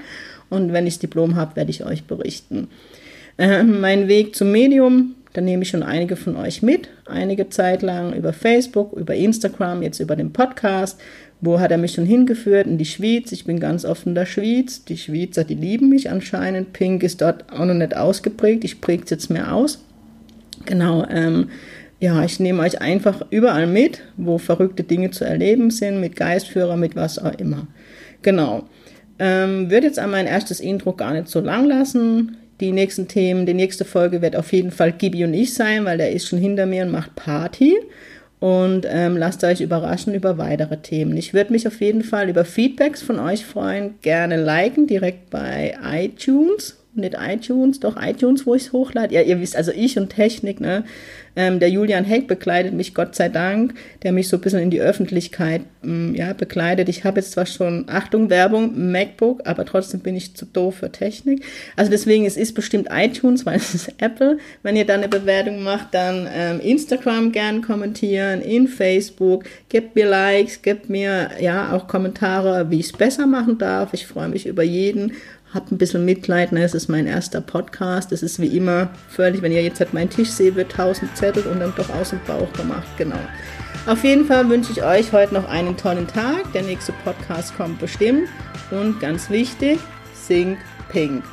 Und 0.50 0.74
wenn 0.74 0.86
ich 0.86 0.94
das 0.94 1.00
Diplom 1.00 1.36
habe, 1.36 1.56
werde 1.56 1.70
ich 1.70 1.86
euch 1.86 2.04
berichten. 2.04 2.68
Äh, 3.38 3.62
mein 3.62 4.08
Weg 4.08 4.34
zum 4.34 4.50
Medium 4.50 5.14
da 5.32 5.40
nehme 5.40 5.62
ich 5.62 5.68
schon 5.68 5.82
einige 5.82 6.16
von 6.16 6.36
euch 6.36 6.62
mit, 6.62 6.88
einige 7.06 7.48
Zeit 7.48 7.82
lang 7.82 8.14
über 8.14 8.32
Facebook, 8.32 8.92
über 8.94 9.14
Instagram, 9.14 9.82
jetzt 9.82 10.00
über 10.00 10.16
den 10.16 10.32
Podcast. 10.32 11.00
Wo 11.40 11.60
hat 11.60 11.70
er 11.70 11.78
mich 11.78 11.92
schon 11.92 12.06
hingeführt? 12.06 12.66
In 12.66 12.78
die 12.78 12.84
Schweiz. 12.84 13.30
Ich 13.30 13.44
bin 13.44 13.60
ganz 13.60 13.84
oft 13.84 14.06
in 14.06 14.14
der 14.14 14.26
Schweiz. 14.26 14.84
Die 14.84 14.96
Schweizer, 14.96 15.44
die 15.44 15.54
lieben 15.54 15.88
mich 15.88 16.10
anscheinend. 16.10 16.72
Pink 16.72 17.02
ist 17.04 17.20
dort 17.20 17.44
auch 17.52 17.64
noch 17.64 17.74
nicht 17.74 17.96
ausgeprägt. 17.96 18.64
Ich 18.64 18.80
präge 18.80 19.04
es 19.04 19.10
jetzt 19.10 19.30
mehr 19.30 19.54
aus. 19.54 19.84
Genau, 20.64 21.06
ähm, 21.08 21.50
ja, 22.00 22.24
ich 22.24 22.40
nehme 22.40 22.62
euch 22.62 22.80
einfach 22.80 23.22
überall 23.30 23.66
mit, 23.66 24.02
wo 24.16 24.38
verrückte 24.38 24.82
Dinge 24.82 25.10
zu 25.10 25.24
erleben 25.24 25.70
sind, 25.70 26.00
mit 26.00 26.16
Geistführer, 26.16 26.76
mit 26.76 26.96
was 26.96 27.18
auch 27.18 27.34
immer. 27.38 27.68
Genau. 28.22 28.64
Ähm, 29.20 29.70
wird 29.70 29.84
jetzt 29.84 29.98
an 29.98 30.10
mein 30.10 30.26
erstes 30.26 30.60
Intro 30.60 30.92
gar 30.92 31.12
nicht 31.12 31.28
so 31.28 31.40
lang 31.40 31.66
lassen 31.66 32.36
die 32.60 32.72
nächsten 32.72 33.08
Themen, 33.08 33.46
die 33.46 33.54
nächste 33.54 33.84
Folge 33.84 34.22
wird 34.22 34.36
auf 34.36 34.52
jeden 34.52 34.70
Fall 34.70 34.92
Gibi 34.92 35.24
und 35.24 35.34
ich 35.34 35.54
sein, 35.54 35.84
weil 35.84 35.98
der 35.98 36.12
ist 36.12 36.28
schon 36.28 36.38
hinter 36.38 36.66
mir 36.66 36.84
und 36.84 36.90
macht 36.90 37.14
Party. 37.14 37.76
Und 38.40 38.86
ähm, 38.88 39.16
lasst 39.16 39.42
euch 39.42 39.60
überraschen 39.60 40.14
über 40.14 40.38
weitere 40.38 40.76
Themen. 40.76 41.16
Ich 41.16 41.34
würde 41.34 41.52
mich 41.52 41.66
auf 41.66 41.80
jeden 41.80 42.04
Fall 42.04 42.28
über 42.28 42.44
Feedbacks 42.44 43.02
von 43.02 43.18
euch 43.18 43.44
freuen. 43.44 43.94
Gerne 44.02 44.36
liken 44.36 44.86
direkt 44.86 45.30
bei 45.30 45.76
iTunes 45.82 46.76
nicht 46.98 47.16
iTunes, 47.18 47.80
doch 47.80 47.96
iTunes, 48.00 48.46
wo 48.46 48.54
ich 48.54 48.66
es 48.66 48.72
hochlade. 48.72 49.14
Ja, 49.14 49.22
ihr 49.22 49.40
wisst, 49.40 49.56
also 49.56 49.72
ich 49.72 49.98
und 49.98 50.10
Technik, 50.10 50.60
ne? 50.60 50.84
Ähm, 51.38 51.60
der 51.60 51.70
Julian 51.70 52.04
Heck 52.04 52.26
begleitet 52.26 52.74
mich, 52.74 52.94
Gott 52.94 53.14
sei 53.14 53.28
Dank, 53.28 53.74
der 54.02 54.10
mich 54.10 54.28
so 54.28 54.38
ein 54.38 54.40
bisschen 54.40 54.58
in 54.58 54.70
die 54.70 54.80
Öffentlichkeit 54.80 55.62
ähm, 55.84 56.12
ja, 56.16 56.32
begleitet. 56.32 56.88
Ich 56.88 57.04
habe 57.04 57.20
jetzt 57.20 57.30
zwar 57.30 57.46
schon, 57.46 57.84
Achtung, 57.86 58.28
Werbung, 58.28 58.90
MacBook, 58.90 59.42
aber 59.44 59.64
trotzdem 59.64 60.00
bin 60.00 60.16
ich 60.16 60.34
zu 60.34 60.46
doof 60.46 60.78
für 60.78 60.90
Technik. 60.90 61.44
Also 61.76 61.92
deswegen, 61.92 62.26
es 62.26 62.36
ist 62.36 62.54
bestimmt 62.54 62.88
iTunes, 62.90 63.46
weil 63.46 63.56
es 63.58 63.72
ist 63.72 63.94
Apple. 63.98 64.38
Wenn 64.64 64.74
ihr 64.74 64.84
da 64.84 64.94
eine 64.94 65.06
Bewertung 65.06 65.62
macht, 65.62 65.94
dann 65.94 66.26
ähm, 66.34 66.58
Instagram 66.58 67.30
gern 67.30 67.62
kommentieren, 67.62 68.40
in 68.40 68.66
Facebook, 68.66 69.44
gebt 69.68 69.94
mir 69.94 70.08
Likes, 70.08 70.62
gebt 70.62 70.90
mir 70.90 71.30
ja 71.40 71.72
auch 71.72 71.86
Kommentare, 71.86 72.68
wie 72.70 72.80
ich 72.80 72.86
es 72.86 72.92
besser 72.92 73.28
machen 73.28 73.58
darf. 73.58 73.94
Ich 73.94 74.08
freue 74.08 74.28
mich 74.28 74.44
über 74.44 74.64
jeden 74.64 75.12
habt 75.54 75.72
ein 75.72 75.78
bisschen 75.78 76.04
Mitleid, 76.04 76.52
ne? 76.52 76.62
es 76.62 76.74
ist 76.74 76.88
mein 76.88 77.06
erster 77.06 77.40
Podcast, 77.40 78.12
es 78.12 78.22
ist 78.22 78.40
wie 78.40 78.56
immer 78.56 78.90
völlig, 79.08 79.42
wenn 79.42 79.52
ihr 79.52 79.62
jetzt 79.62 79.80
halt 79.80 79.94
meinen 79.94 80.10
Tisch 80.10 80.30
seht, 80.30 80.56
wird 80.56 80.72
tausend 80.72 81.16
Zettel 81.16 81.44
und 81.44 81.60
dann 81.60 81.72
doch 81.76 81.88
aus 81.90 82.10
dem 82.10 82.20
Bauch 82.26 82.52
gemacht, 82.52 82.88
genau. 82.96 83.18
Auf 83.86 84.04
jeden 84.04 84.26
Fall 84.26 84.48
wünsche 84.48 84.72
ich 84.72 84.82
euch 84.82 85.12
heute 85.12 85.34
noch 85.34 85.48
einen 85.48 85.76
tollen 85.76 86.06
Tag, 86.06 86.52
der 86.52 86.62
nächste 86.62 86.92
Podcast 87.04 87.56
kommt 87.56 87.78
bestimmt 87.78 88.28
und 88.70 89.00
ganz 89.00 89.30
wichtig, 89.30 89.78
sing 90.14 90.58
pink. 90.90 91.24